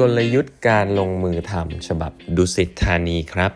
[0.00, 3.52] กลยุทธ์การลงมือทำฉบับดุสิตธานีครับ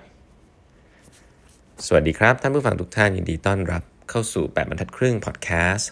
[1.86, 5.90] สวัสดีครับท่านผู้ฟังทุกท่านยินดีต้อนรับเข้าสู่ 8บรรทัดครึ่งพอดแคสต์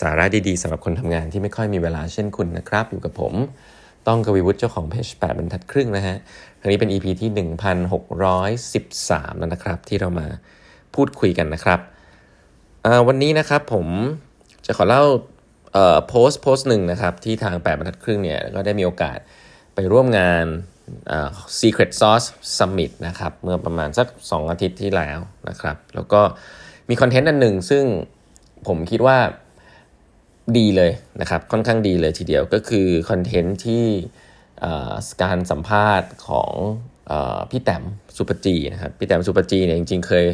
[0.00, 3.34] สาระดีๆสำหรับคนทำงานที่ไม่ค่อยมีเวลาเช่นคุณนะครับ อยู่กับผม
[4.08, 6.16] ต้องกวีวุฒิเจ้าของเพจ8บรรทัดครึ่งนะฮะ
[6.60, 7.30] ครั้งนี้เป็น EP ที่
[8.68, 10.26] 1613 แล้วนะครับ ที่เรามา
[10.94, 11.80] พูดคุยกันนะครับ
[13.08, 13.86] วันนี้นะครับผม
[14.66, 15.04] จะขอเล่า
[16.08, 19.18] โพสต์โพสต์หนึ่งนะครับที่ทาง8บรรทัดครึ่งเนี่ยก็ได้มีโอกาส
[19.74, 20.46] ไปร่วมงาน
[21.58, 26.20] Secret Sauce Summit นะครับเมื่อประมาณสัก 2 อาทิตย์ที่แล้วนะครับ แล้วก็
[26.88, 27.84] มีคอนเทนต์อันหนึ่งซึ่ง
[28.66, 29.18] ผมคิดว่า
[30.58, 33.84] ดีเลยนะครับ ค่อนข้างดีเลยทีเดียวก็คือคอนเทนต์ที่
[35.22, 36.52] การสัมภาษณ์ของ
[37.50, 37.84] พี่แต้ม
[38.16, 40.26] สุปจีนะครับพี่แต้มสุปจีเนี่ยจริงๆเคย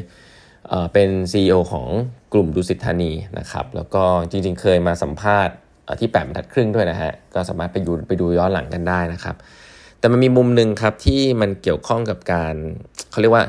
[0.93, 1.87] เป็น CEO ของ
[2.33, 5.55] กลุ่มดุสิตธานีนะครับ แล้วก็จริงๆเคยมาสัมภาษณ์
[6.01, 9.37] ที่แปดบรรทัดครึ่งด้วยนะฮะก็สามารถไปดูไปดูย้อนหลังกันได้นะครับ
[9.99, 12.55] แต่มันมีมุมหนึ่งครับที่มันเกี่ยวข้องกับการ
[13.11, 13.45] เขาเรียกว่า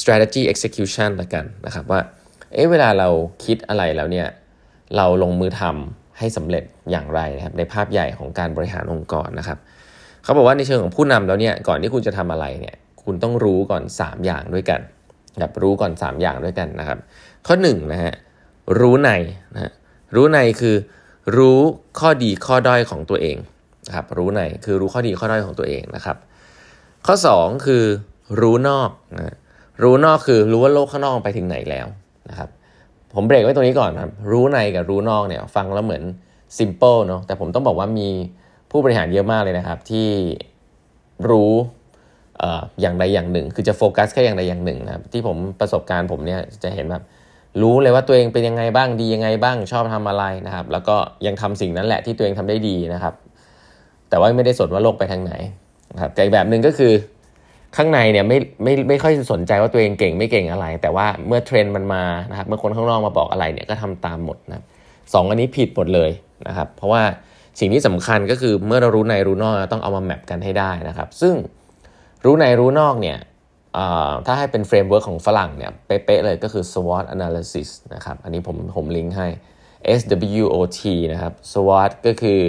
[0.00, 2.00] strategy execution ละกันนะครับว่า
[2.52, 3.08] เอ๊ะเวลาเรา
[3.44, 4.26] คิดอะไรแล้วเนี่ย
[4.96, 9.58] เราลงมือทำให้สำเร็จอย่างไรนะครับในภาพใหญ่ของการบริหารองค์กรนะครับ
[10.22, 14.80] เขาบอกว่าในเชิงของผู้นำแล้วเนี่ยก่อนที่คุณจะทำอะไรเนี่ยคุณต้องรู้ก่อน 3 อย่างด้วยกัน
[15.38, 16.98] แบบรู้ก่อน 3 อย่างด้วยกันนะครับ
[17.46, 18.14] ข้อ1นนะฮะ
[18.80, 19.10] รู้ใน
[19.54, 19.72] นะ
[20.14, 20.76] รู้ในคือ
[21.36, 21.60] รู้
[22.00, 23.36] ข้อดีข้อด้อยของตัวเอง
[23.86, 26.16] นะครับรู้ในคือรู้ข้อดีข้อด้อยของตัวเองนะครับ
[27.06, 27.84] ข้อ 2 คือ
[28.40, 29.36] รู้นอกนะ
[29.82, 31.86] รู้นอกคือรู้ว่าโลกข้างนอกไปถึงไหนแล้ว
[32.28, 32.48] นะครับ
[33.14, 36.02] ผมเบรกไว้ตรงนี้ก่อนครับรู้ในกับรู้นอกเนี่ยฟังแล้วเหมือน
[36.58, 38.08] ซิมเปิลเนาะแต่ผมต้องบอกว่ามี
[38.70, 40.08] ผู้บริหารเยอะมากเลยนะครับ ที่
[41.30, 41.52] รู้
[42.80, 47.02] อย่างใดอย่างหนึ่ง คือจะโฟกัสแค่อย่างใดอย่างหนึ่งนะครับที่ผมประสบการณ์ผมเนี่ยจะเห็นแบบ
[47.62, 53.14] รู้เลยว่าตัวเองเป็นยังไงบ้างดียังไงบ้างชอบทำอะไรนะครับ แล้วก็ยังทำสิ่งนั้นแหละที่ตัวเองทำได้ดีนะครับ
[54.10, 55.32] แต่ว่าไม่ได้สนว่าโลกไปทางไหน
[55.94, 56.92] นะครับแต่อีกแบบหนึ่งก็คือ
[57.76, 64.64] ข้างในเนี่ยไม่ไม่ไม่ค่อยสนใจว่าตัวเองเก่งไม่เก่งอะไร แต่ว่าเมื่อเทรนด์มันมานะครับเมื่อคนข้างนอกมาบอกอะไรเนี่ยก็ทำตามหมดนะ
[65.14, 66.10] สองอันนี้ผิดหมดเลย
[66.48, 67.02] นะครับ เพราะว่า
[67.60, 71.34] สิ่งที่สำคัญก็คือเมื่อเรารู้ในรู้นอกต้องเอามา map กันให้ได้นะครับ ซึ่ง
[72.24, 73.18] รู้ในรู้นอกเนี่ย
[74.26, 79.28] ถ้าให้เป็น framework ของฝรั่งเนี่ยเป๊ะๆเลยก็คือ SWOT analysis นะครับ อันนี้ผมผมลิงก์ให้
[80.00, 80.80] SWOT
[81.12, 82.40] นะครับ SWOT ก็คือ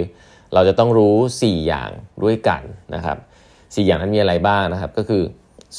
[0.54, 1.90] เราจะต้องรู้ 4 อย่าง
[2.24, 2.62] ด้วยกัน
[2.94, 3.18] นะครับ
[3.50, 5.22] 4 อย่างนั้นมีอะไรบ้างนะครับ ก็คือ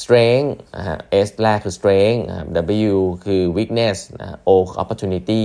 [0.00, 2.48] strength นะฮะ S แรกคือ strength นะครับ
[2.90, 2.94] W
[3.24, 5.44] คือ weakness นะ O คือ opportunity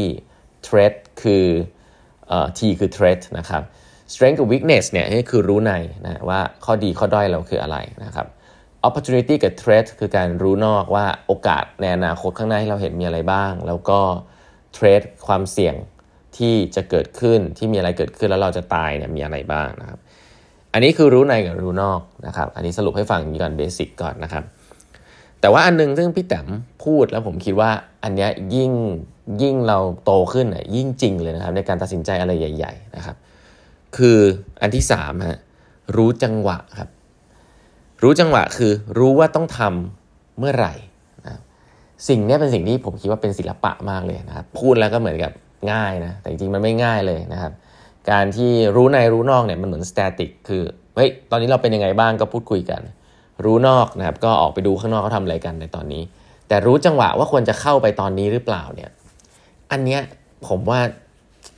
[0.68, 0.94] threat
[1.24, 1.46] คือ
[2.58, 3.64] T คือ threat นะครับ
[4.14, 5.74] strength กับ weakness เนี่ยนี่คือรู้ใน
[6.06, 8.28] นะว่าข้อดีข้อด้อยเราคืออะไรนะครับ
[8.88, 14.00] opportunity กับ threat คือการรู้นอกว่าโอกาสในอนาคตข้างหน้าที่เราเห็นมีอะไรบ้าง แล้วก็
[14.76, 15.76] threat ความเสี่ยง
[16.38, 20.00] ที่จะเกิดขึ้นที่มีอะไรเกิดขึ้นแล้วเราจะตายเนี่ยมีอะไรบ้างนะครับ
[20.74, 24.44] อันนี้คือรู้ในกับรู้นอกนะครับ อันนี้สรุปให้ฟังก่อนเบสิกก่อนนะครับ
[25.42, 26.48] แต่ว่าอันนึงซึ่งพี่แต้ม
[26.86, 27.72] พูดแล้วผมคิดว่า
[28.04, 28.72] อันนี้ยิ่ง
[29.42, 33.16] ยิ่งเราโตขึ้นอะยิ่งจริงเลยนะครับ ในการตัดสินใจอะไรใหญ่ ๆ นะครับ
[33.98, 34.20] คือ
[34.62, 35.40] อันที่สามฮะ
[35.96, 36.90] รู้จังหวะครับ
[38.04, 40.74] รู้จังหวะคือรู้ว่าต้องทำเมื่อไหร่
[41.28, 41.40] นะ
[42.08, 45.32] สิ่งนี้เป็นสิ่งที่ผมคิดว่าเป็นศิลปะมากเลยนะครับพูดแล้วก็เหมือนกับ
[45.72, 47.52] ง่ายนะแต่จริงๆมันไม่ง่ายเลยนะครับ
[48.12, 50.62] การที่รู้ในรู้นอกเนี่ยมันเหมือนสแตติกคือ
[50.96, 52.82] เฮ้ยตอนนี้เราเป็นยังไงบ้างก็พูดคุยกัน
[53.46, 56.04] รู้นอกนะครับก็ออกไปดูข้างนอกเขาทำอะไรกันในตอนนี้
[56.48, 58.90] แต่รู้จังหวะว่าควรจะเข้าไปตอนนี้หรือเปล่าเนี่ย
[59.72, 60.02] อันเนี้ย
[60.48, 60.80] ผมว่า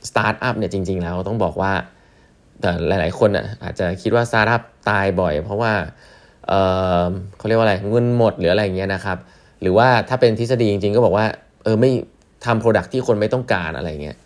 [0.08, 1.72] สตาร์ทอัพเนี่ยจริง ๆ แล้วต้องบอกว่า
[2.60, 5.72] แต่หลาย ๆ คนอะอาจจะคิดว่าสตาร์ทอัพตายบ่อย เพราะว่า
[6.48, 9.18] เเขาเรียกว่าอะไรเงินหมดหรืออะไรเงี้ยนะครับ
[9.60, 11.26] หรือว่าถ้าเป็นทฤษฎีจริงๆ ก็บอกว่า
[11.64, 11.90] เออไม่
[12.44, 14.16] ทำ product ที่คนไม่ต้องการอะไรเงี้ย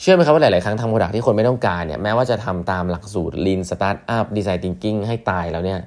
[0.00, 5.80] เชื่อไหมครับว่าหลาย ๆ ครั้งทำ product ที่คนไม่ต้องการเนี่ยแม้ว่าจะทำตามหลักสูตร Lean Startup Design Thinking ให้ตายแล้วเนี่ย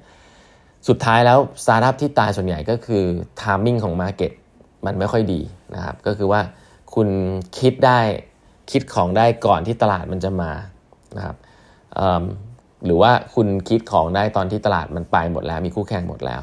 [0.87, 3.03] สุดท้ายแล้วสตาร์ทอัพที่ตายส่วนใหญ่ก็คือ
[3.41, 4.31] timing ของ Market
[4.85, 5.41] มันไม่ค่อยดี
[5.75, 6.41] นะครับ ก็คือว่า
[6.95, 7.07] คุณ
[7.59, 7.99] คิดได้
[8.71, 10.51] คิดของได้ก่อนที่ตลาดมันจะมา
[11.17, 11.35] นะครับ
[12.85, 16.41] หรือว่าคุณคิดของได้ตอนที่ตลาดมันไปหมดแล้ว มีคู่แข่งหมดแล้ว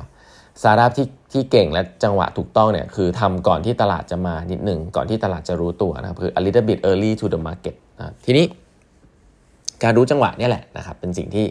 [0.60, 8.44] สตาร์ทอัพที่ที่เก่งและจังหวะถูกต้องเนี่ยคือทำก่อนที่ตลาดจะมานิดหนึ่งก่อนที่ตลาดจะรู้ตัวนะครับคือ a little bit early to the market นะทีนี้
[9.82, 11.46] การรู้จังหวะนี่แหละนะครับเป็นสิ่งที่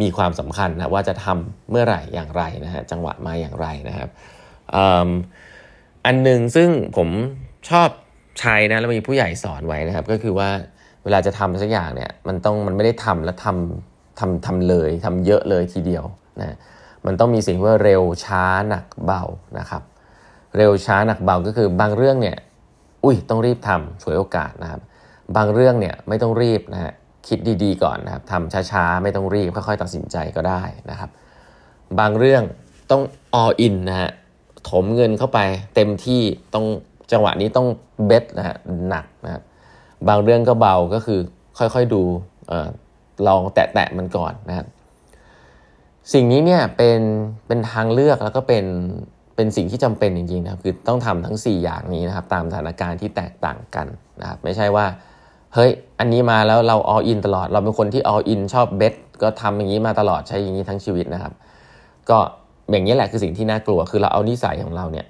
[0.00, 4.08] มีความสำคัญนะว่าจะทำเมื่อไหร่อย่างไรนะฮะจังหวะมาอย่างไรนะครับ
[6.06, 7.08] อันหนึ่งซึ่งผม
[7.70, 7.88] ชอบ
[8.40, 10.48] ใช้นะแล้วมีผู้ใหญ่สอนไว้นะครับ ก็คือว่า
[11.04, 13.89] เวลาจะทำสักอย่างเนี่ยมันต้องมันไม่ได้ทำแล้วทำ
[14.20, 16.04] ทำทำเลยทำเยอะเลยทีเดียว
[16.40, 16.56] นะ
[17.06, 19.22] มันต้องมีสิ่งว่าเร็วช้าหนักเบา
[19.58, 19.82] นะครับ
[20.56, 22.36] เร็วช้าหนักเบาก็คือบางเรื่องเนี่ย
[23.04, 24.80] อุ้ยต้องรีบทำฉวยโอกาสนะครับ
[25.36, 26.92] บางเรื่องเนี่ยไม่ต้องรีบนะฮะ
[27.28, 31.10] คิดดีๆก่อนนะครับทำช้าๆ ไม่ต้องรีบค่อยๆตัดสินใจก็ได้นะครับ
[31.98, 32.42] บางเรื่อง
[32.90, 33.02] ต้อง
[33.42, 34.10] all in นะฮะ
[34.70, 35.38] ถมเงินเข้าไป
[35.74, 36.22] เต็มที่
[36.54, 36.66] ต้อง
[37.12, 37.66] จังหวะนี้ต้อง
[38.06, 38.56] เบสนะฮะ
[38.88, 39.42] หนักนะครับ
[40.08, 41.20] บางเรื่องก็เบาก็คือ
[41.58, 42.02] ค่อยๆดู
[42.50, 42.52] อ
[43.28, 44.66] ลองแตะๆมันก่อนนะครับ
[46.12, 47.00] สิ่งนี้เนี่ยเป็น
[47.46, 48.64] เป็นทางเลือกแล้วก็เป็น
[49.36, 53.86] เป็นสิ่งที่จำเป็นจริงๆนะครับคือต้องทำทั้ง 4 อย่างนี้นะครับตามสถานการณ์ที่แตกต่างกัน
[54.20, 54.86] นะครับไม่ใช่ว่า
[55.54, 61.32] เฮ้ยอันนี้มาแล้วเรา all in ตลอด เราเป็นคนที่ all in ชอบเบสก็ทำอย่างนี้มาตลอดใช้อย่างนี้ทั้งชีวิตนะครับ
[62.10, 62.18] ก็
[62.70, 65.06] อย่างนี้แหละคือสิ่งที่น่ากลัวคือเราเอานิสัยของเราเนี่ย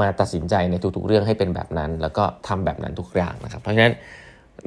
[0.00, 3.94] มาตัดสินใจในทุกๆเรื่องให้เป็นแบบนั้น แล้วก็ทำแบบนั้นทุกอย่างนะครับ เพราะฉะนั้น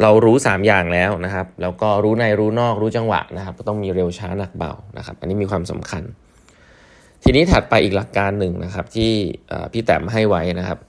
[0.02, 6.04] เรารู้ 3 อย่างแล้วนะครับ แล้วก็รู้ในรู้นอกรู้จังหวะนะครับ ก็ต้องมีเร็วช้าหนักเบานะครับ อันนี้มีความสำคัญ
[7.24, 9.12] ทีนี้ถัดไปอีกหลักการหนึ่งนะครับ ที่
[9.72, 10.80] พี่แต้มให้ไว้นะครับ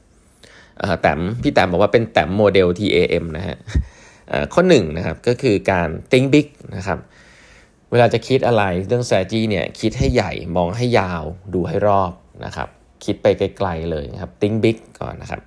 [1.00, 3.56] แต้มพี่แต้มบอกว่าเป็นแต้มโมเดล TAM นะฮะ
[4.54, 6.46] ข้อหนึ่งนะครับก็คือการ think big
[6.76, 6.98] นะครับ
[7.90, 11.22] เวลาจะคิดอะไรเรื่อง strategy เนี่ยคิดให้ใหญ่มองให้ยาว
[11.54, 12.12] ดูให้รอบ
[12.44, 12.68] นะครับ
[13.04, 15.40] คิดไปไกลๆเลยนะครับ think big ก่อนนะครับ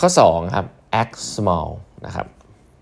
[0.00, 0.66] ข้อ2ครับ
[1.02, 1.68] act small
[2.06, 2.26] นะครับ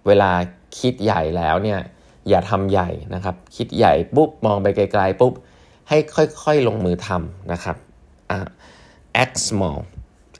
[0.06, 0.30] เวลา
[0.78, 1.80] คิดใหญ่แล้วเนี่ย
[2.28, 5.32] อย่าทำใหญ่นะครับ คิดใหญ่ปุ๊บมองไปไกลๆปุ๊บ
[5.88, 5.98] ให้
[6.42, 7.76] ค่อยๆลงมือทำนะครับ
[9.22, 9.78] act small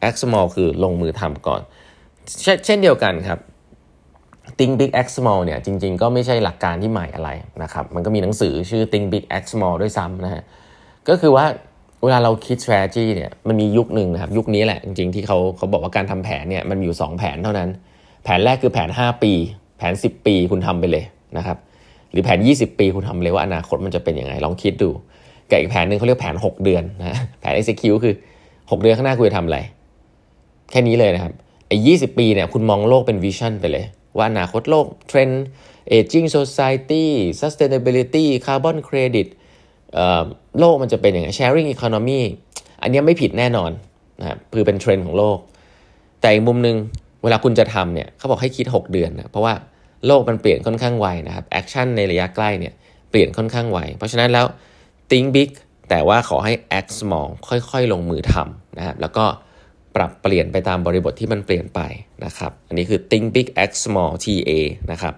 [0.08, 1.60] act small คือลงมือทำก่อน
[2.64, 3.40] เช่นเดียวกันครับ
[4.58, 7.30] Think Big Act Small เนี่ยจริงๆ ก็ไม่ใช่หลักการที่ใหม่อะไร
[7.62, 10.42] นะครับ มันก็มีหนังสือชื่อ Think Big Act Small ด้วยซ้ำนะฮะ
[11.08, 11.46] ก็คือว่า
[12.04, 17.68] เวลาเราคิด strategy เนี่ยมันมียุคหนึ่งนะครับยุคนี้แหละจริงๆที่เขาเขาบอกว่าการทำแผนเนี่ยมันมีอยู่ 2 แผนเท่านั้น
[18.24, 19.32] แผนแรกคือแผน 5 ปี
[19.78, 21.04] แผน 10 ปีคุณทำไปเลย
[21.36, 21.58] นะครับ
[22.10, 24.90] หรือแผน 20 ปีคุณทำเลยว่าอนาคตมันจะเป็นยังไงลองคิดดู
[25.50, 28.14] กับอีกแผนหนึ่งเขาเรียกแผน 6 เดือนนะแผน execute คือ
[28.50, 29.58] 6 เดือนข้างหน้าคุณจะทำอะไร
[30.70, 31.32] แค่นี้เลยนะครับ
[31.68, 33.84] ไอ้ยีปีเนี่ยคุณมองโลกเป็นวิชั่นไปเลย
[34.16, 35.44] ว่าอนาคตโลกเทรนด์
[35.96, 37.04] aging society
[37.40, 39.28] sustainability carbon credit
[40.58, 42.20] โลกมันจะเป็นอย่างไร sharing economy
[42.82, 43.70] อันนี้ไม่ผิดแน่นอน
[44.20, 45.38] นะครับคือเป็นเทรนด์ของโลก
[46.20, 46.76] แต่อีกมุมหนึ่ง
[47.22, 49.54] เวลาคุณจะทำเนี่ยเขาบอกให้คิด 6 เดือนนะเพราะว่า
[50.06, 52.74] โลกมันเปลี่ยนค่อนข้างไวนะครับ action ในระยะใกล้เนี่ย
[53.10, 54.46] เปลี่ยนค่อนข้างไวเพราะฉะนั้นแล้ว
[55.10, 55.50] think big
[55.90, 59.24] แต่ว่าขอให้ act small ค่อยๆ ลงมือทำนะครับแล้วก็
[59.96, 61.80] ปรับเปลี่ยนไปตามบริบทที่มันเปลี่ยนไป
[62.24, 64.50] นะครับ อันนี้คือ think big act small TA
[64.92, 65.14] นะครับ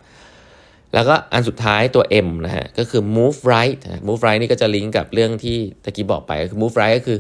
[0.97, 3.79] แล้วก็อันสุดท้ายตัว M นะฮะก็คือ move right
[4.09, 7.19] move right นี่ก็จะลิงก์กับเรื่องที่ตะกี้บอกไปคือ move right ก็คือ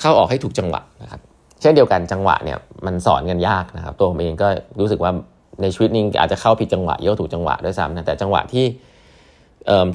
[0.00, 1.20] เข้าออกให้ถูกจังหวะนะครับ
[1.60, 4.48] เช่นเดียวกันจังหวะเนี่ยมันสอนกันยากนะครับ ตัวผมเองก็
[4.80, 5.12] รู้สึกว่า
[5.60, 8.64] ในชีวิตนี้อาจจะเข้าผิดจังหวะเยอะถูกจังหวะด้วยซ้ำนะแต่จังหวะที่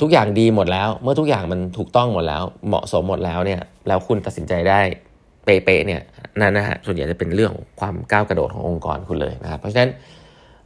[0.02, 4.80] ทุกอย่างดีหมดแล้ว เมื่อทุกอย่างมันถูกต้องหมดแล้ว เหมาะสมหมดแล้วเนี่ยแล้วคุณตัดสินใจได้
[5.46, 6.02] เป๊ะเนี่ย
[6.40, 9.90] นั่นนะฮะส่วนใหญ่จะเป็นเรื่องความก้าวกระโดดขององค์กรคุณเลยนะครับเพราะฉะนั้น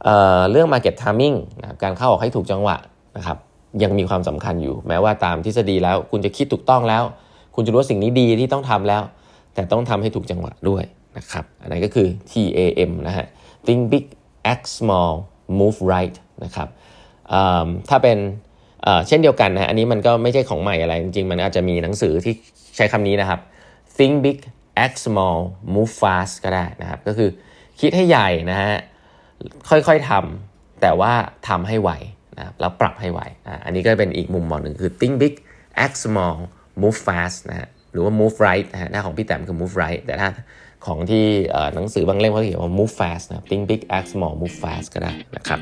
[0.04, 2.76] เเรื่อง market timing นะการเข้าออกให้ถูกจังหวะ
[3.16, 3.38] นะครับ
[3.82, 7.02] ยังมีความสำคัญอยู่ แม้ว่าตามทฤษฎีแล้ว คุณจะคิดถูกต้องแล้ว
[7.54, 9.02] คุณจะรู้ว่าสิ่งนี้ดีที่ต้องทำแล้ว
[9.54, 10.84] แต่ต้องทำให้ถูกจังหวะด้วย
[11.18, 13.26] นะครับอันนี้ก็คือ TAM นะฮะ
[13.66, 14.04] think big
[14.52, 15.12] act small
[15.58, 16.68] move right นะครับ
[17.88, 18.18] ถ้าเป็น
[19.06, 22.34] เช่นเดียวกันนะอันนี้มันก็ไม่ใช่ของใหม่อะไร จริงๆ มันอาจจะมีหนังสือที่
[22.76, 23.40] ใช้คำนี้นะครับ
[23.96, 24.38] think big
[24.84, 25.38] act small
[25.74, 27.30] move fast ก็ได้นะครับ ก็คือ
[27.80, 28.74] คิดให้ใหญ่นะฮะ
[29.70, 31.12] ค่อยๆทำแต่ว่า
[31.48, 31.90] ทำให้ไว
[32.38, 33.20] นะแล้วปรับให้ไว
[33.64, 35.34] อันนี้ก็เป็นอีกมุมมองหนึ่งคือ think big
[35.84, 36.36] act small
[36.82, 40.28] move fast นะฮะหรือว่า move right นะฮะถ้าของพี่แต้มคือ move right แต่ถ้า
[40.86, 41.24] ของที่
[41.74, 45.60] หนังสือบางเล่มเขาเขียนว่า move fast นะ think big act small move fast ก็ได้นะครับ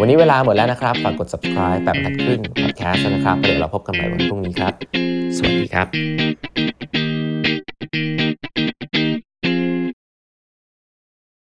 [0.00, 4.74] วันนี้เวลาหมดแล้วนะครับ ฝากกด subscribe แบบทัดครึ่ง podcast นะครับ เดี๋ยวเราพบกันใหม่วันพรุ่งนี้ครับ
[5.36, 5.88] สวัสดีครับ